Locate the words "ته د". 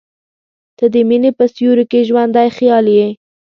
0.77-0.95